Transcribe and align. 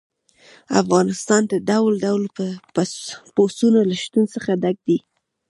افغانستان 0.81 1.41
د 1.51 1.53
ډول 1.69 1.93
ډول 2.05 2.23
پسونو 3.35 3.79
له 3.89 3.95
شتون 4.03 4.23
څخه 4.33 4.51
ډک 4.61 4.77
دی. 4.87 4.97